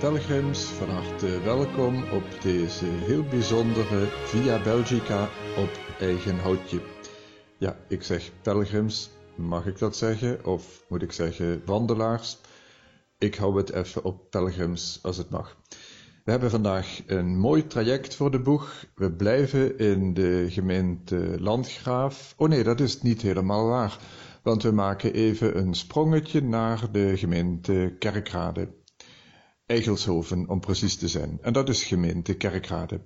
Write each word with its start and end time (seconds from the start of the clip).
Pelgrims, 0.00 0.62
van 0.62 0.88
harte 0.88 1.40
welkom 1.42 2.02
op 2.12 2.22
deze 2.42 2.84
heel 2.84 3.24
bijzondere 3.24 4.06
Via 4.24 4.62
Belgica 4.62 5.28
op 5.56 5.70
eigen 5.98 6.38
houtje. 6.38 6.80
Ja, 7.58 7.76
ik 7.88 8.02
zeg 8.02 8.30
pelgrims, 8.42 9.10
mag 9.34 9.66
ik 9.66 9.78
dat 9.78 9.96
zeggen? 9.96 10.44
Of 10.44 10.84
moet 10.88 11.02
ik 11.02 11.12
zeggen 11.12 11.62
wandelaars? 11.64 12.38
Ik 13.18 13.34
hou 13.34 13.56
het 13.56 13.72
even 13.72 14.04
op 14.04 14.30
pelgrims 14.30 14.98
als 15.02 15.16
het 15.16 15.30
mag. 15.30 15.56
We 16.24 16.30
hebben 16.30 16.50
vandaag 16.50 17.02
een 17.06 17.38
mooi 17.38 17.66
traject 17.66 18.14
voor 18.14 18.30
de 18.30 18.40
boeg. 18.40 18.84
We 18.94 19.12
blijven 19.12 19.78
in 19.78 20.14
de 20.14 20.46
gemeente 20.48 21.36
Landgraaf. 21.38 22.34
Oh 22.36 22.48
nee, 22.48 22.62
dat 22.62 22.80
is 22.80 23.02
niet 23.02 23.22
helemaal 23.22 23.66
waar, 23.66 23.98
want 24.42 24.62
we 24.62 24.70
maken 24.70 25.12
even 25.12 25.58
een 25.58 25.74
sprongetje 25.74 26.42
naar 26.42 26.90
de 26.92 27.16
gemeente 27.16 27.96
Kerkrade. 27.98 28.78
Eigelshoven 29.70 30.48
om 30.48 30.60
precies 30.60 30.96
te 30.96 31.08
zijn. 31.08 31.38
En 31.40 31.52
dat 31.52 31.68
is 31.68 31.84
gemeente 31.84 32.34
Kerkrade. 32.34 33.00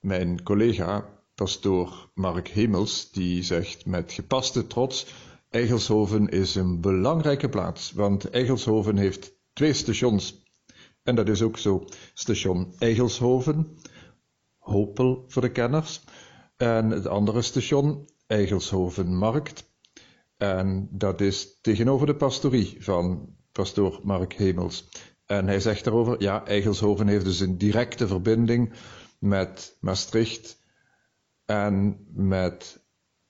Mijn 0.00 0.42
collega, 0.42 1.08
pastoor 1.34 2.10
Mark 2.14 2.48
Hemels, 2.48 3.10
die 3.10 3.42
zegt 3.42 3.86
met 3.86 4.12
gepaste 4.12 4.66
trots: 4.66 5.06
Eigelshoven 5.50 6.28
is 6.28 6.54
een 6.54 6.80
belangrijke 6.80 7.48
plaats, 7.48 7.92
want 7.92 8.30
Eigelshoven 8.30 8.96
heeft 8.96 9.32
twee 9.52 9.72
stations. 9.72 10.42
En 11.02 11.14
dat 11.14 11.28
is 11.28 11.42
ook 11.42 11.58
zo. 11.58 11.84
Station 12.14 12.74
Eigelshoven, 12.78 13.78
Hopel 14.58 15.24
voor 15.28 15.42
de 15.42 15.52
kenners, 15.52 16.04
en 16.56 16.90
het 16.90 17.06
andere 17.06 17.42
station 17.42 18.08
Eigelshoven 18.26 19.16
Markt. 19.16 19.72
En 20.36 20.88
dat 20.90 21.20
is 21.20 21.58
tegenover 21.60 22.06
de 22.06 22.16
pastorie 22.16 22.76
van 22.78 23.34
pastoor 23.52 24.00
Mark 24.02 24.32
Hemels. 24.32 24.88
En 25.26 25.46
hij 25.46 25.60
zegt 25.60 25.84
daarover, 25.84 26.22
ja, 26.22 26.46
Eigelshoven 26.46 27.06
heeft 27.06 27.24
dus 27.24 27.40
een 27.40 27.58
directe 27.58 28.06
verbinding 28.06 28.72
met 29.18 29.76
Maastricht 29.80 30.58
en 31.44 32.06
met 32.12 32.84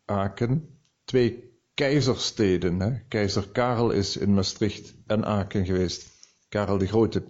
Aken. 0.04 0.78
Twee 1.04 1.58
keizersteden. 1.74 2.80
Hè? 2.80 2.98
Keizer 3.08 3.48
Karel 3.48 3.90
is 3.90 4.16
in 4.16 4.34
Maastricht 4.34 4.94
en 5.06 5.24
Aken 5.24 5.66
geweest. 5.66 6.12
Karel 6.48 6.78
de 6.78 6.86
Grote. 6.86 7.22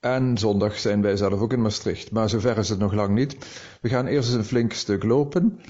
En 0.00 0.38
zondag 0.38 0.78
zijn 0.78 1.02
wij 1.02 1.16
zelf 1.16 1.40
ook 1.40 1.52
in 1.52 1.62
Maastricht. 1.62 2.10
Maar 2.10 2.28
zover 2.28 2.58
is 2.58 2.68
het 2.68 2.78
nog 2.78 2.92
lang 2.92 3.14
niet. 3.14 3.36
We 3.80 3.88
gaan 3.88 4.06
eerst 4.06 4.28
eens 4.28 4.36
een 4.38 4.44
flink 4.44 4.72
stuk 4.72 5.02
lopen. 5.02 5.60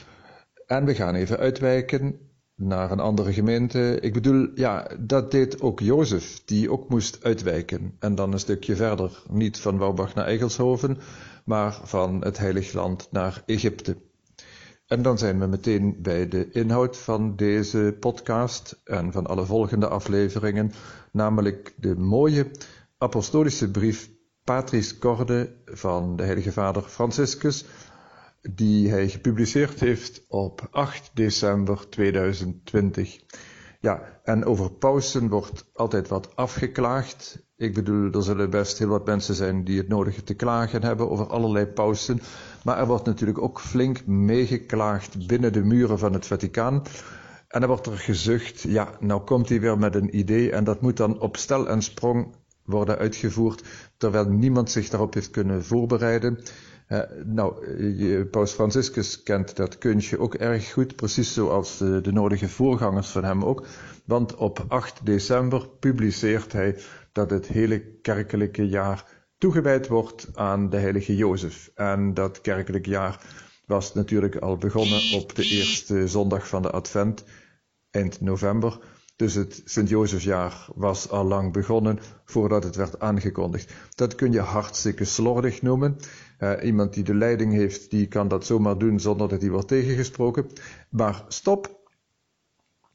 En 0.66 0.84
we 0.84 0.94
gaan 0.94 1.14
even 1.14 1.38
uitwijken 1.38 2.26
naar 2.56 2.90
een 2.90 3.00
andere 3.00 3.32
gemeente. 3.32 3.98
Ik 4.00 4.12
bedoel, 4.12 4.48
ja, 4.54 4.88
dat 5.00 5.30
deed 5.30 5.60
ook 5.60 5.80
Jozef, 5.80 6.44
die 6.44 6.70
ook 6.70 6.88
moest 6.88 7.24
uitwijken. 7.24 7.96
En 7.98 8.14
dan 8.14 8.32
een 8.32 8.38
stukje 8.38 8.76
verder, 8.76 9.22
niet 9.30 9.58
van 9.58 9.78
Wouwbach 9.78 10.14
naar 10.14 10.26
Eigelshoven, 10.26 10.98
maar 11.44 11.80
van 11.82 12.24
het 12.24 12.38
Heilig 12.38 12.72
Land 12.72 13.08
naar 13.10 13.42
Egypte. 13.46 13.96
En 14.86 15.02
dan 15.02 15.18
zijn 15.18 15.38
we 15.38 15.46
meteen 15.46 15.96
bij 16.02 16.28
de 16.28 16.50
inhoud 16.50 16.96
van 16.96 17.36
deze 17.36 17.96
podcast 18.00 18.80
en 18.84 19.12
van 19.12 19.26
alle 19.26 19.44
volgende 19.44 19.88
afleveringen, 19.88 20.72
namelijk 21.12 21.74
de 21.76 21.96
mooie 21.96 22.50
apostolische 22.98 23.70
brief 23.70 24.10
Patris 24.44 24.98
Corde 24.98 25.54
van 25.64 26.16
de 26.16 26.22
Heilige 26.22 26.52
Vader 26.52 26.82
Franciscus 26.82 27.64
die 28.50 28.90
hij 28.90 29.08
gepubliceerd 29.08 29.80
heeft 29.80 30.24
op 30.28 30.68
8 30.70 31.10
december 31.14 31.88
2020. 31.88 33.18
Ja, 33.80 34.20
en 34.24 34.44
over 34.44 34.72
pausen 34.72 35.28
wordt 35.28 35.64
altijd 35.72 36.08
wat 36.08 36.36
afgeklaagd. 36.36 37.44
Ik 37.56 37.74
bedoel, 37.74 38.12
er 38.12 38.22
zullen 38.22 38.50
best 38.50 38.78
heel 38.78 38.88
wat 38.88 39.06
mensen 39.06 39.34
zijn 39.34 39.64
die 39.64 39.78
het 39.78 39.88
nodige 39.88 40.22
te 40.22 40.34
klagen 40.34 40.82
hebben 40.82 41.10
over 41.10 41.26
allerlei 41.26 41.66
pausen. 41.66 42.20
Maar 42.64 42.78
er 42.78 42.86
wordt 42.86 43.04
natuurlijk 43.04 43.42
ook 43.42 43.60
flink 43.60 44.06
meegeklaagd 44.06 45.26
binnen 45.26 45.52
de 45.52 45.64
muren 45.64 45.98
van 45.98 46.12
het 46.12 46.26
Vaticaan. 46.26 46.82
En 47.48 47.60
dan 47.60 47.68
wordt 47.68 47.86
er 47.86 47.98
gezucht, 47.98 48.60
ja, 48.60 48.90
nou 49.00 49.20
komt 49.20 49.48
hij 49.48 49.60
weer 49.60 49.78
met 49.78 49.94
een 49.94 50.16
idee 50.16 50.52
en 50.52 50.64
dat 50.64 50.80
moet 50.80 50.96
dan 50.96 51.20
op 51.20 51.36
stel 51.36 51.68
en 51.68 51.82
sprong 51.82 52.34
worden 52.64 52.98
uitgevoerd, 52.98 53.62
terwijl 53.96 54.28
niemand 54.28 54.70
zich 54.70 54.88
daarop 54.88 55.14
heeft 55.14 55.30
kunnen 55.30 55.64
voorbereiden. 55.64 56.38
Uh, 56.88 57.00
nou, 57.24 58.24
Paus 58.24 58.52
Franciscus 58.52 59.22
kent 59.22 59.56
dat 59.56 59.78
kunstje 59.78 60.18
ook 60.18 60.34
erg 60.34 60.72
goed, 60.72 60.96
precies 60.96 61.32
zoals 61.34 61.78
de, 61.78 62.00
de 62.00 62.12
nodige 62.12 62.48
voorgangers 62.48 63.08
van 63.08 63.24
hem 63.24 63.44
ook. 63.44 63.66
Want 64.04 64.34
op 64.34 64.64
8 64.68 65.06
december 65.06 65.68
publiceert 65.68 66.52
hij 66.52 66.78
dat 67.12 67.30
het 67.30 67.46
hele 67.46 67.80
kerkelijke 68.02 68.68
jaar 68.68 69.04
toegewijd 69.38 69.88
wordt 69.88 70.28
aan 70.34 70.70
de 70.70 70.76
heilige 70.76 71.16
Jozef. 71.16 71.70
En 71.74 72.14
dat 72.14 72.40
kerkelijk 72.40 72.86
jaar 72.86 73.20
was 73.66 73.94
natuurlijk 73.94 74.36
al 74.36 74.56
begonnen 74.56 75.00
op 75.14 75.34
de 75.34 75.44
eerste 75.44 76.08
zondag 76.08 76.48
van 76.48 76.62
de 76.62 76.70
Advent, 76.70 77.24
eind 77.90 78.20
november. 78.20 78.78
Dus 79.16 79.34
het 79.34 79.62
Sint-Jozefjaar 79.64 80.68
was 80.74 81.10
al 81.10 81.24
lang 81.24 81.52
begonnen 81.52 81.98
voordat 82.24 82.64
het 82.64 82.76
werd 82.76 83.00
aangekondigd. 83.00 83.72
Dat 83.94 84.14
kun 84.14 84.32
je 84.32 84.40
hartstikke 84.40 85.04
slordig 85.04 85.62
noemen. 85.62 85.96
Uh, 86.38 86.52
iemand 86.62 86.94
die 86.94 87.04
de 87.04 87.14
leiding 87.14 87.52
heeft, 87.52 87.90
die 87.90 88.08
kan 88.08 88.28
dat 88.28 88.46
zomaar 88.46 88.78
doen 88.78 89.00
zonder 89.00 89.28
dat 89.28 89.40
hij 89.40 89.50
wordt 89.50 89.68
tegengesproken. 89.68 90.46
Maar 90.90 91.24
stop. 91.28 91.90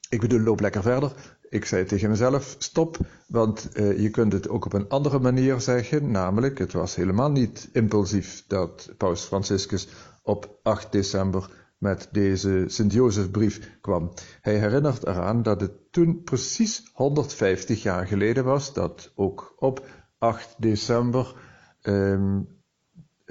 Ik 0.10 0.20
bedoel, 0.20 0.40
loop 0.40 0.60
lekker 0.60 0.82
verder. 0.82 1.12
Ik 1.50 1.66
zei 1.66 1.86
tegen 1.86 2.10
mezelf, 2.10 2.56
stop, 2.58 2.98
want 3.28 3.70
uh, 3.74 4.00
je 4.00 4.10
kunt 4.10 4.34
het 4.34 4.50
ook 4.50 4.66
op 4.66 4.74
een 4.74 4.90
andere 4.90 5.20
manier 5.20 5.62
zeggen, 5.62 6.12
namelijk, 6.12 6.58
het 6.58 6.74
was 6.74 6.96
helemaal 6.96 7.32
niet 7.32 7.70
impulsief 7.72 8.44
dat 8.48 8.94
Paus 8.98 9.24
Franciscus 9.24 9.88
op 10.24 10.60
8 10.64 10.92
december 10.92 11.50
met 11.78 12.08
deze 12.12 12.64
Sint-Jozefbrief 12.68 13.78
kwam. 13.82 14.14
Hij 14.42 14.58
herinnert 14.58 15.08
eraan 15.08 15.44
dat 15.44 15.62
het 15.62 15.92
toen 15.92 16.24
precies 16.24 16.90
150 16.94 17.84
jaar 17.84 18.08
geleden 18.08 18.46
was, 18.46 18.74
dat 18.74 19.12
ook 19.16 19.54
op 19.58 19.86
8 20.18 20.56
december 20.58 21.36
um, 21.82 22.48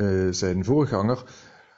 uh, 0.00 0.32
zijn 0.32 0.64
voorganger, 0.64 1.22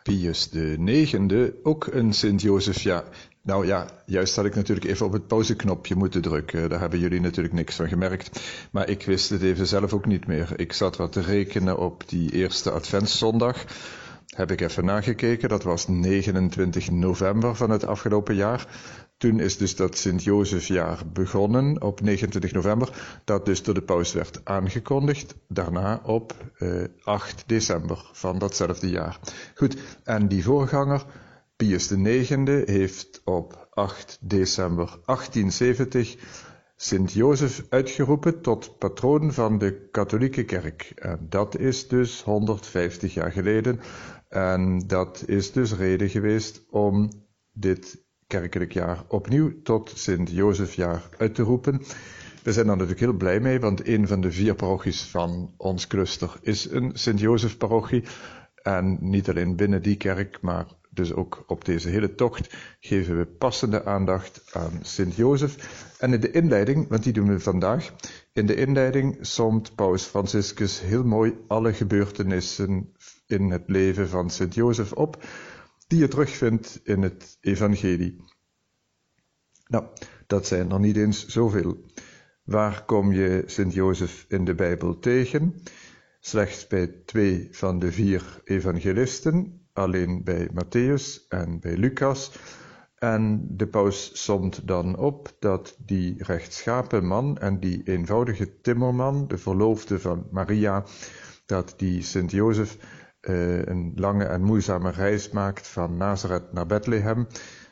Pius 0.03 0.49
IX, 0.49 1.25
ook 1.63 1.87
een 1.87 2.13
Sint-Jozefjaar. 2.13 3.05
Nou 3.43 3.67
ja, 3.67 3.87
juist 4.07 4.37
had 4.37 4.45
ik 4.45 4.55
natuurlijk 4.55 4.87
even 4.87 5.07
op 5.07 5.13
het 5.13 5.27
pauzeknopje 5.27 5.95
moeten 5.95 6.23
drukken. 6.23 6.69
Daar 6.69 6.81
hebben 6.81 6.99
jullie 6.99 7.21
natuurlijk 7.21 7.55
niks 7.55 7.77
van 7.77 7.89
gemerkt. 7.89 8.41
Maar 8.71 8.89
ik 8.89 9.05
wist 9.05 9.31
het 9.31 9.43
even 9.43 9.67
zelf 9.67 9.93
ook 9.93 10.07
niet 10.07 10.27
meer. 10.27 10.53
Ik 10.57 10.73
zat 10.73 10.97
wat 10.97 11.13
te 11.13 11.21
rekenen 11.21 11.79
op 11.79 12.09
die 12.09 12.33
eerste 12.33 12.71
Adventszondag 12.71 13.65
heb 14.37 14.51
ik 14.51 14.61
even 14.61 14.85
nagekeken. 14.85 15.49
Dat 15.49 15.63
was 15.63 15.89
29 15.89 16.91
november 16.91 17.57
van 17.57 17.71
het 17.71 17.87
afgelopen 17.87 18.35
jaar. 18.35 18.67
Toen 19.23 19.41
is 19.41 19.57
dus 19.57 19.77
dat 19.77 19.97
Sint-Jozefjaar 19.97 21.03
begonnen 21.13 21.83
op 21.83 22.01
29 22.01 22.53
november, 22.53 23.21
dat 23.25 23.47
dus 23.47 23.63
door 23.63 23.75
de 23.75 23.83
paus 23.83 24.13
werd 24.13 24.41
aangekondigd. 24.45 25.35
Daarna 25.49 26.01
op 26.05 26.53
eh, 26.59 26.83
8 27.03 27.45
december 27.47 28.11
van 28.13 28.39
datzelfde 28.39 28.91
jaar. 28.91 29.19
Goed, 29.55 29.77
en 30.05 30.29
die 30.29 30.43
voorganger, 30.43 31.05
Pius 31.57 31.91
IX, 31.91 32.29
heeft 32.65 33.21
op 33.25 33.69
8 33.71 34.19
december 34.21 34.87
1870 34.87 36.17
Sint 36.77 37.13
Jozef 37.13 37.65
uitgeroepen 37.69 38.41
tot 38.41 38.79
patroon 38.79 39.33
van 39.33 39.59
de 39.59 39.89
katholieke 39.91 40.45
kerk. 40.45 40.93
En 40.95 41.27
dat 41.29 41.59
is 41.59 41.89
dus 41.89 42.23
150 42.23 43.15
jaar 43.15 43.33
geleden. 43.33 43.81
En 44.29 44.79
dat 44.87 45.23
is 45.27 45.53
dus 45.53 45.75
reden 45.75 46.09
geweest 46.09 46.63
om 46.71 47.11
dit 47.53 48.11
kerkelijk 48.33 48.73
jaar 48.73 49.05
opnieuw 49.09 49.63
tot 49.63 49.93
Sint 49.95 50.31
Jozefjaar 50.31 51.03
uit 51.19 51.35
te 51.35 51.43
roepen. 51.43 51.83
We 52.43 52.53
zijn 52.53 52.67
daar 52.67 52.77
natuurlijk 52.77 53.01
heel 53.01 53.13
blij 53.13 53.41
mee, 53.41 53.61
want 53.61 53.87
een 53.87 54.07
van 54.07 54.21
de 54.21 54.33
vier 54.33 54.55
parochies 54.55 55.03
van 55.03 55.55
ons 55.57 55.87
cluster 55.87 56.35
is 56.41 56.71
een 56.71 56.91
Sint 56.95 57.21
Jozef 57.21 57.57
parochie. 57.57 58.05
En 58.63 58.99
niet 59.01 59.29
alleen 59.29 59.57
binnen 59.57 59.83
die 59.83 59.97
kerk, 59.97 60.39
maar 60.41 60.67
dus 60.91 61.13
ook 61.13 61.45
op 61.47 61.65
deze 61.65 61.89
hele 61.89 62.15
tocht 62.15 62.57
geven 62.81 63.19
we 63.19 63.27
passende 63.27 63.85
aandacht 63.85 64.43
aan 64.53 64.79
Sint 64.83 65.15
Jozef. 65.15 65.85
En 65.99 66.13
in 66.13 66.21
de 66.21 66.31
inleiding, 66.31 66.89
want 66.89 67.03
die 67.03 67.13
doen 67.13 67.29
we 67.29 67.41
vandaag, 67.41 67.93
in 68.33 68.47
de 68.47 68.55
inleiding 68.55 69.19
somt 69.21 69.75
Paus 69.75 70.05
Franciscus 70.05 70.81
heel 70.81 71.05
mooi 71.05 71.35
alle 71.47 71.73
gebeurtenissen 71.73 72.93
in 73.27 73.51
het 73.51 73.65
leven 73.67 74.09
van 74.09 74.31
Sint 74.31 74.55
Jozef 74.55 74.93
op, 74.93 75.25
die 75.93 76.01
je 76.01 76.09
terugvindt 76.09 76.81
in 76.83 77.03
het 77.03 77.39
Evangelie. 77.41 78.25
Nou, 79.67 79.85
dat 80.27 80.47
zijn 80.47 80.71
er 80.71 80.81
niet 80.81 80.97
eens 80.97 81.27
zoveel. 81.27 81.85
Waar 82.45 82.85
kom 82.85 83.13
je 83.13 83.43
Sint 83.47 83.75
Jozef 83.75 84.25
in 84.29 84.45
de 84.45 84.55
Bijbel 84.55 84.99
tegen? 84.99 85.55
Slechts 86.21 86.67
bij 86.67 86.87
twee 86.87 87.49
van 87.51 87.79
de 87.79 87.93
vier 87.93 88.41
evangelisten, 88.45 89.61
alleen 89.73 90.25
bij 90.25 90.49
Matthäus 90.49 91.29
en 91.29 91.61
bij 91.61 91.77
Lucas. 91.77 92.33
En 92.95 93.47
de 93.51 93.67
paus 93.67 94.25
somt 94.25 94.67
dan 94.69 94.97
op 94.97 95.37
dat 95.39 95.77
die 95.79 96.15
rechtschapen 96.25 97.07
man 97.07 97.39
en 97.39 97.61
die 97.61 97.83
eenvoudige 97.85 98.61
timmerman, 98.61 99.29
de 99.29 99.39
verloofde 99.39 100.01
van 100.01 100.27
Maria, 100.31 100.85
dat 101.47 101.75
die 101.77 102.03
Sint 102.03 102.31
Jozef 102.31 102.77
uh, 103.29 103.65
een 103.65 103.93
lange 103.97 104.25
en 104.25 104.43
moeizame 104.43 104.91
reis 104.91 105.31
maakt 105.31 105.67
van 105.67 105.97
Nazareth 105.97 106.53
naar 106.53 106.67
Bethlehem, 106.67 107.27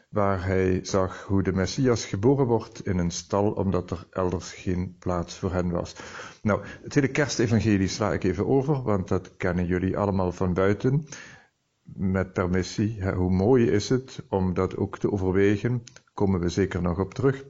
waar 0.08 0.44
hij 0.44 0.80
zag 0.82 1.22
hoe 1.22 1.42
de 1.42 1.52
Messias 1.52 2.04
geboren 2.04 2.46
wordt 2.46 2.86
in 2.86 2.98
een 2.98 3.10
stal, 3.10 3.50
omdat 3.52 3.90
er 3.90 4.06
elders 4.10 4.52
geen 4.52 4.96
plaats 4.98 5.38
voor 5.38 5.52
hen 5.52 5.70
was. 5.70 5.94
Nou, 6.42 6.64
het 6.82 6.94
hele 6.94 7.08
kerstevangelie 7.08 7.88
sla 7.88 8.12
ik 8.12 8.24
even 8.24 8.46
over, 8.46 8.82
want 8.82 9.08
dat 9.08 9.36
kennen 9.36 9.66
jullie 9.66 9.98
allemaal 9.98 10.32
van 10.32 10.54
buiten. 10.54 11.06
Met 11.82 12.32
permissie, 12.32 13.10
hoe 13.10 13.30
mooi 13.30 13.70
is 13.70 13.88
het 13.88 14.22
om 14.28 14.54
dat 14.54 14.76
ook 14.76 14.98
te 14.98 15.12
overwegen, 15.12 15.82
komen 16.14 16.40
we 16.40 16.48
zeker 16.48 16.82
nog 16.82 16.98
op 16.98 17.14
terug. 17.14 17.44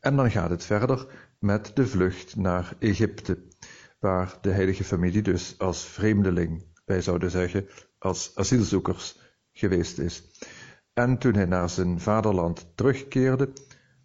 En 0.00 0.16
dan 0.16 0.30
gaat 0.30 0.50
het 0.50 0.64
verder 0.64 1.06
met 1.38 1.70
de 1.74 1.86
vlucht 1.86 2.36
naar 2.36 2.74
Egypte, 2.78 3.38
waar 4.00 4.38
de 4.40 4.50
heilige 4.50 4.84
familie 4.84 5.22
dus 5.22 5.58
als 5.58 5.84
vreemdeling, 5.84 6.64
wij 6.84 7.00
zouden 7.00 7.30
zeggen 7.30 7.66
als 7.98 8.32
asielzoekers, 8.34 9.18
geweest 9.52 9.98
is. 9.98 10.30
En 10.92 11.18
toen 11.18 11.34
hij 11.34 11.44
naar 11.44 11.70
zijn 11.70 12.00
vaderland 12.00 12.72
terugkeerde, 12.74 13.52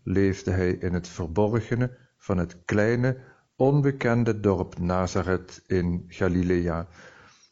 leefde 0.04 0.52
hij 0.52 0.72
in 0.72 0.94
het 0.94 1.08
verborgene 1.08 1.98
van 2.18 2.38
het 2.38 2.64
kleine, 2.66 3.18
onbekende 3.56 4.40
dorp 4.40 4.80
Nazareth 4.80 5.64
in 5.68 6.04
Galilea. 6.08 6.88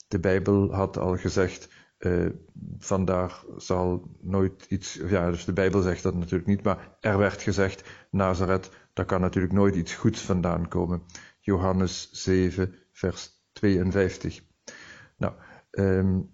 De 0.07 0.19
Bijbel 0.19 0.73
had 0.73 0.97
al 0.97 1.17
gezegd, 1.17 1.69
uh, 1.99 2.29
vandaar 2.77 3.43
zal 3.57 4.17
nooit 4.21 4.65
iets, 4.69 4.93
ja, 4.93 5.31
dus 5.31 5.45
de 5.45 5.53
Bijbel 5.53 5.81
zegt 5.81 6.03
dat 6.03 6.15
natuurlijk 6.15 6.45
niet, 6.47 6.63
maar 6.63 6.97
er 6.99 7.17
werd 7.17 7.41
gezegd, 7.41 7.89
Nazareth, 8.09 8.69
daar 8.93 9.05
kan 9.05 9.21
natuurlijk 9.21 9.53
nooit 9.53 9.75
iets 9.75 9.95
goeds 9.95 10.21
vandaan 10.21 10.67
komen. 10.67 11.03
Johannes 11.45 12.09
7, 12.11 12.75
vers 12.91 13.29
52. 13.53 14.41
Nou, 15.17 15.33
um, 15.71 16.31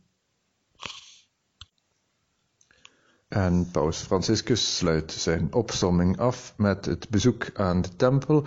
En 3.28 3.72
paus 3.72 4.02
Franciscus 4.02 4.78
sluit 4.78 5.12
zijn 5.12 5.54
opsomming 5.54 6.18
af 6.18 6.54
met 6.58 6.86
het 6.86 7.10
bezoek 7.10 7.50
aan 7.54 7.82
de 7.82 7.96
tempel 7.96 8.46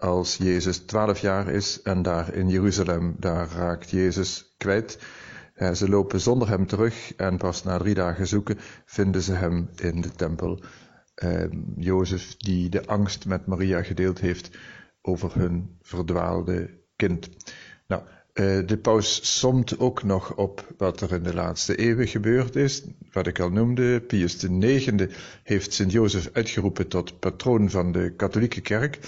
als 0.00 0.36
Jezus 0.36 0.78
twaalf 0.78 1.18
jaar 1.18 1.48
is 1.48 1.82
en 1.82 2.02
daar 2.02 2.34
in 2.34 2.48
Jeruzalem, 2.48 3.16
daar 3.18 3.48
raakt 3.48 3.90
Jezus 3.90 4.54
kwijt. 4.58 4.98
Ze 5.72 5.88
lopen 5.88 6.20
zonder 6.20 6.48
hem 6.48 6.66
terug 6.66 7.14
en 7.16 7.36
pas 7.36 7.62
na 7.62 7.78
drie 7.78 7.94
dagen 7.94 8.26
zoeken 8.26 8.58
vinden 8.84 9.22
ze 9.22 9.32
hem 9.32 9.70
in 9.76 10.00
de 10.00 10.10
tempel. 10.10 10.62
Eh, 11.14 11.44
Jozef 11.76 12.36
die 12.36 12.68
de 12.68 12.86
angst 12.86 13.26
met 13.26 13.46
Maria 13.46 13.82
gedeeld 13.82 14.20
heeft 14.20 14.50
over 15.02 15.34
hun 15.34 15.76
verdwaalde 15.80 16.78
kind. 16.96 17.28
Nou, 17.86 18.02
eh, 18.32 18.66
de 18.66 18.78
paus 18.78 19.38
somt 19.38 19.78
ook 19.78 20.02
nog 20.02 20.34
op 20.36 20.74
wat 20.76 21.00
er 21.00 21.12
in 21.12 21.22
de 21.22 21.34
laatste 21.34 21.76
eeuwen 21.76 22.08
gebeurd 22.08 22.56
is. 22.56 22.82
Wat 23.12 23.26
ik 23.26 23.40
al 23.40 23.50
noemde, 23.50 24.00
Pius 24.00 24.44
IX 24.44 24.92
heeft 25.42 25.72
Sint-Jozef 25.72 26.28
uitgeroepen 26.32 26.88
tot 26.88 27.18
patroon 27.18 27.70
van 27.70 27.92
de 27.92 28.12
katholieke 28.16 28.60
kerk. 28.60 28.98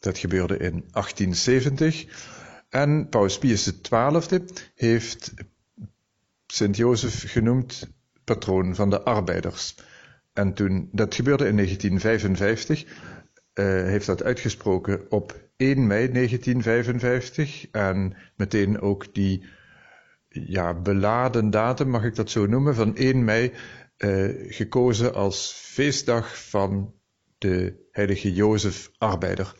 Dat 0.00 0.18
gebeurde 0.18 0.56
in 0.56 0.84
1870. 0.90 2.04
En 2.68 3.08
paus 3.08 3.38
Pius 3.38 3.72
XII 3.82 4.44
heeft 4.74 5.32
Sint-Jozef 6.46 7.32
genoemd 7.32 7.88
patroon 8.24 8.74
van 8.74 8.90
de 8.90 9.02
arbeiders. 9.02 9.74
En 10.32 10.54
toen, 10.54 10.88
dat 10.92 11.14
gebeurde 11.14 11.46
in 11.46 11.56
1955, 11.56 12.84
eh, 13.52 13.64
heeft 13.64 14.06
dat 14.06 14.22
uitgesproken 14.22 15.06
op 15.08 15.48
1 15.56 15.86
mei 15.86 16.12
1955 16.12 17.70
en 17.70 18.16
meteen 18.36 18.80
ook 18.80 19.14
die 19.14 19.44
ja, 20.28 20.74
beladen 20.74 21.50
datum, 21.50 21.88
mag 21.88 22.04
ik 22.04 22.14
dat 22.14 22.30
zo 22.30 22.46
noemen, 22.46 22.74
van 22.74 22.96
1 22.96 23.24
mei 23.24 23.52
uh, 23.98 24.52
gekozen 24.52 25.14
als 25.14 25.52
feestdag 25.56 26.48
van 26.48 26.94
de 27.38 27.88
heilige 27.90 28.32
Jozef 28.32 28.90
Arbeider. 28.98 29.54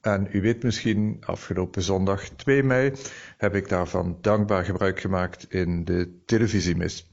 En 0.00 0.28
u 0.32 0.40
weet 0.40 0.62
misschien, 0.62 1.16
afgelopen 1.20 1.82
zondag 1.82 2.28
2 2.28 2.62
mei 2.62 2.92
heb 3.36 3.54
ik 3.54 3.68
daarvan 3.68 4.18
dankbaar 4.20 4.64
gebruik 4.64 5.00
gemaakt 5.00 5.52
in 5.52 5.84
de 5.84 6.22
televisiemis. 6.24 7.10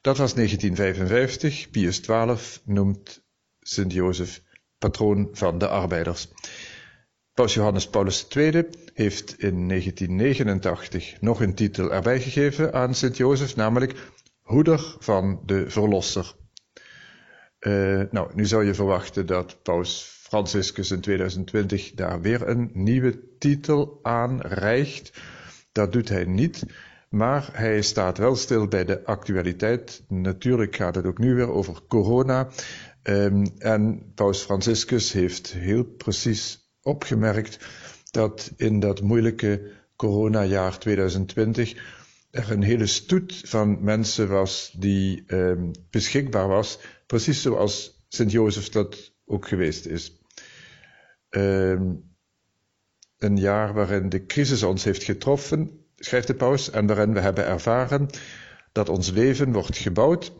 Dat 0.00 0.18
was 0.18 0.34
1955. 0.34 1.70
Pius 1.70 2.00
XII 2.00 2.36
noemt 2.64 3.24
Sint 3.60 3.92
Jozef 3.92 4.42
patroon 4.84 5.28
van 5.32 5.58
de 5.58 5.68
arbeiders. 5.68 6.28
Paus 7.34 7.54
Johannes 7.54 7.88
Paulus 7.88 8.26
II 8.36 8.66
heeft 8.94 9.34
in 9.38 9.68
1989 9.68 11.20
nog 11.20 11.40
een 11.40 11.54
titel 11.54 11.92
erbij 11.92 12.20
gegeven 12.20 12.72
aan 12.72 12.94
Sint 12.94 13.16
Jozef, 13.16 13.56
namelijk 13.56 13.94
Hoeder 14.42 14.96
van 14.98 15.40
de 15.46 15.70
Verlosser. 15.70 16.34
Uh, 17.60 18.02
nou, 18.10 18.30
nu 18.34 18.46
zou 18.46 18.64
je 18.64 18.74
verwachten 18.74 19.26
dat 19.26 19.62
Paus 19.62 20.18
Franciscus 20.22 20.90
in 20.90 21.00
2020 21.00 21.92
daar 21.94 22.20
weer 22.20 22.48
een 22.48 22.70
nieuwe 22.72 23.38
titel 23.38 23.98
aan 24.02 24.40
rijgt. 24.40 25.20
Dat 25.72 25.92
doet 25.92 26.08
hij 26.08 26.24
niet, 26.24 26.64
maar 27.08 27.48
hij 27.52 27.82
staat 27.82 28.18
wel 28.18 28.36
stil 28.36 28.68
bij 28.68 28.84
de 28.84 29.04
actualiteit. 29.04 30.02
Natuurlijk 30.08 30.76
gaat 30.76 30.94
het 30.94 31.06
ook 31.06 31.18
nu 31.18 31.34
weer 31.34 31.50
over 31.50 31.80
corona. 31.88 32.48
Um, 33.08 33.46
en 33.58 34.12
Paus 34.14 34.42
Franciscus 34.42 35.12
heeft 35.12 35.52
heel 35.52 35.84
precies 35.84 36.70
opgemerkt 36.82 37.58
dat 38.10 38.52
in 38.56 38.80
dat 38.80 39.00
moeilijke 39.02 39.70
coronajaar 39.96 40.78
2020 40.78 41.74
er 42.30 42.50
een 42.50 42.62
hele 42.62 42.86
stoet 42.86 43.40
van 43.44 43.84
mensen 43.84 44.28
was 44.28 44.74
die 44.78 45.24
um, 45.26 45.70
beschikbaar 45.90 46.48
was, 46.48 46.78
precies 47.06 47.42
zoals 47.42 48.04
Sint 48.08 48.30
Jozef 48.30 48.68
dat 48.68 49.12
ook 49.26 49.48
geweest 49.48 49.86
is. 49.86 50.20
Um, 51.30 52.12
een 53.18 53.36
jaar 53.36 53.74
waarin 53.74 54.08
de 54.08 54.26
crisis 54.26 54.62
ons 54.62 54.84
heeft 54.84 55.02
getroffen, 55.02 55.84
schrijft 55.96 56.26
de 56.26 56.34
paus, 56.34 56.70
en 56.70 56.86
waarin 56.86 57.12
we 57.12 57.20
hebben 57.20 57.46
ervaren 57.46 58.08
dat 58.72 58.88
ons 58.88 59.10
leven 59.10 59.52
wordt 59.52 59.76
gebouwd 59.76 60.32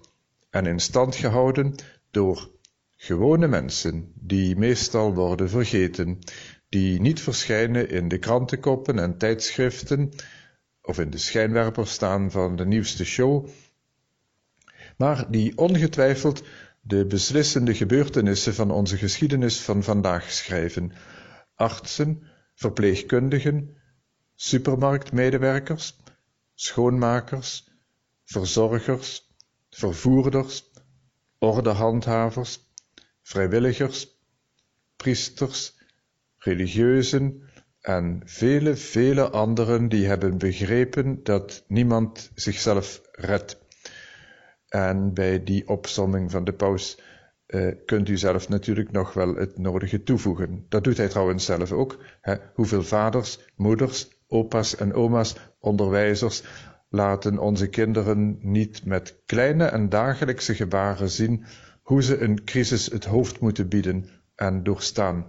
en 0.50 0.66
in 0.66 0.80
stand 0.80 1.14
gehouden 1.14 1.74
door 2.14 2.50
Gewone 2.96 3.48
mensen, 3.48 4.12
die 4.14 4.56
meestal 4.56 5.14
worden 5.14 5.48
vergeten, 5.50 6.18
die 6.68 7.00
niet 7.00 7.20
verschijnen 7.20 7.88
in 7.88 8.08
de 8.08 8.18
krantenkoppen 8.18 8.98
en 8.98 9.18
tijdschriften 9.18 10.12
of 10.82 10.98
in 10.98 11.10
de 11.10 11.18
schijnwerpers 11.18 11.92
staan 11.92 12.30
van 12.30 12.56
de 12.56 12.66
nieuwste 12.66 13.04
show, 13.04 13.48
maar 14.96 15.30
die 15.30 15.58
ongetwijfeld 15.58 16.42
de 16.80 17.06
beslissende 17.06 17.74
gebeurtenissen 17.74 18.54
van 18.54 18.70
onze 18.70 18.96
geschiedenis 18.96 19.60
van 19.60 19.82
vandaag 19.82 20.30
schrijven. 20.32 20.92
Artsen, 21.54 22.22
verpleegkundigen, 22.54 23.76
supermarktmedewerkers, 24.34 25.96
schoonmakers, 26.54 27.68
verzorgers, 28.24 29.30
vervoerders, 29.70 30.72
ordehandhavers, 31.44 32.68
vrijwilligers, 33.22 34.18
priesters, 34.96 35.78
religieuzen 36.36 37.42
en 37.80 38.22
vele, 38.24 38.76
vele 38.76 39.30
anderen 39.30 39.88
die 39.88 40.06
hebben 40.06 40.38
begrepen 40.38 41.22
dat 41.22 41.64
niemand 41.68 42.30
zichzelf 42.34 43.00
redt. 43.12 43.62
En 44.68 45.14
bij 45.14 45.44
die 45.44 45.68
opsomming 45.68 46.30
van 46.30 46.44
de 46.44 46.52
paus 46.52 46.98
uh, 47.46 47.74
kunt 47.86 48.08
u 48.08 48.16
zelf 48.16 48.48
natuurlijk 48.48 48.90
nog 48.90 49.12
wel 49.12 49.34
het 49.34 49.58
nodige 49.58 50.02
toevoegen. 50.02 50.66
Dat 50.68 50.84
doet 50.84 50.96
hij 50.96 51.08
trouwens 51.08 51.44
zelf 51.44 51.72
ook. 51.72 51.98
Hè? 52.20 52.34
Hoeveel 52.54 52.82
vaders, 52.82 53.38
moeders, 53.56 54.08
opa's 54.28 54.76
en 54.76 54.94
oma's, 54.94 55.36
onderwijzers 55.58 56.42
laten 56.94 57.38
onze 57.38 57.66
kinderen 57.66 58.38
niet 58.40 58.84
met 58.84 59.22
kleine 59.26 59.64
en 59.64 59.88
dagelijkse 59.88 60.54
gebaren 60.54 61.10
zien 61.10 61.44
hoe 61.82 62.02
ze 62.02 62.20
een 62.20 62.44
crisis 62.44 62.86
het 62.86 63.04
hoofd 63.04 63.40
moeten 63.40 63.68
bieden 63.68 64.08
en 64.34 64.62
doorstaan, 64.62 65.28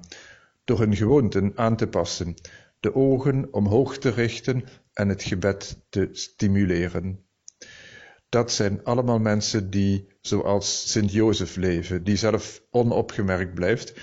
door 0.63 0.79
hun 0.79 0.95
gewoonten 0.95 1.51
aan 1.55 1.75
te 1.75 1.87
passen, 1.87 2.35
de 2.79 2.95
ogen 2.95 3.53
omhoog 3.53 3.97
te 3.97 4.09
richten 4.09 4.63
en 4.93 5.09
het 5.09 5.23
gebed 5.23 5.85
te 5.89 6.09
stimuleren. 6.11 7.25
Dat 8.29 8.51
zijn 8.51 8.83
allemaal 8.83 9.19
mensen 9.19 9.69
die 9.69 10.07
zoals 10.21 10.91
Sint 10.91 11.11
Jozef 11.11 11.55
leven, 11.55 12.03
die 12.03 12.15
zelf 12.15 12.61
onopgemerkt 12.69 13.53
blijft 13.53 13.93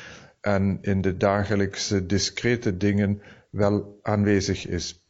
en 0.40 0.78
in 0.80 1.00
de 1.00 1.16
dagelijkse 1.16 2.06
discrete 2.06 2.76
dingen 2.76 3.22
wel 3.50 3.98
aanwezig 4.02 4.66
is. 4.66 5.01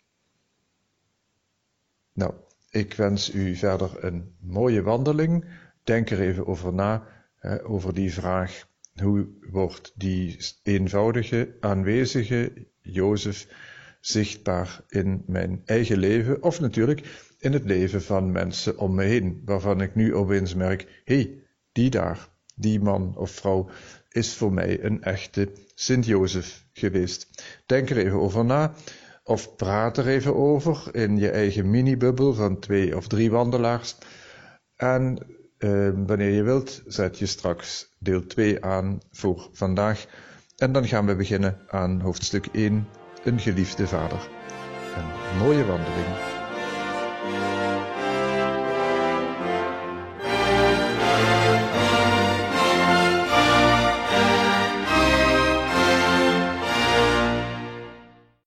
Nou, 2.12 2.34
ik 2.70 2.94
wens 2.94 3.34
u 3.34 3.56
verder 3.56 4.04
een 4.04 4.34
mooie 4.40 4.82
wandeling 4.82 5.44
denk 5.84 6.10
er 6.10 6.20
even 6.20 6.46
over 6.46 6.72
na, 6.72 7.06
hè, 7.36 7.64
over 7.64 7.94
die 7.94 8.12
vraag. 8.12 8.66
Hoe 9.02 9.28
wordt 9.50 9.92
die 9.94 10.38
eenvoudige, 10.62 11.56
aanwezige 11.60 12.52
Jozef 12.80 13.46
zichtbaar 14.00 14.80
in 14.88 15.22
mijn 15.26 15.62
eigen 15.64 15.98
leven 15.98 16.42
of 16.42 16.60
natuurlijk 16.60 17.30
in 17.38 17.52
het 17.52 17.64
leven 17.64 18.02
van 18.02 18.32
mensen 18.32 18.78
om 18.78 18.94
me 18.94 19.04
heen, 19.04 19.42
waarvan 19.44 19.80
ik 19.80 19.94
nu 19.94 20.14
opeens 20.14 20.54
merk, 20.54 21.02
hey, 21.04 21.42
die 21.72 21.90
daar, 21.90 22.28
die 22.54 22.80
man 22.80 23.16
of 23.16 23.30
vrouw 23.30 23.70
is 24.08 24.34
voor 24.34 24.52
mij 24.52 24.84
een 24.84 25.02
echte 25.02 25.52
Sint-Jozef 25.74 26.64
geweest. 26.72 27.44
Denk 27.66 27.90
er 27.90 27.96
even 27.96 28.20
over 28.20 28.44
na, 28.44 28.74
of 29.24 29.56
praat 29.56 29.98
er 29.98 30.06
even 30.06 30.36
over 30.36 30.88
in 30.92 31.18
je 31.18 31.30
eigen 31.30 31.70
mini-bubbel 31.70 32.34
van 32.34 32.58
twee 32.58 32.96
of 32.96 33.06
drie 33.06 33.30
wandelaars. 33.30 33.96
En 34.76 35.18
eh, 35.58 35.88
wanneer 36.06 36.30
je 36.30 36.42
wilt, 36.42 36.82
zet 36.86 37.18
je 37.18 37.26
straks 37.26 37.94
deel 37.98 38.26
2 38.26 38.64
aan 38.64 39.00
voor 39.10 39.48
vandaag. 39.52 40.06
En 40.56 40.72
dan 40.72 40.86
gaan 40.86 41.06
we 41.06 41.16
beginnen 41.16 41.58
aan 41.68 42.00
hoofdstuk 42.00 42.46
1, 42.52 42.88
een 43.24 43.38
geliefde 43.38 43.86
vader. 43.86 44.28
Een 44.96 45.38
mooie 45.38 45.64
wandeling. 45.64 46.31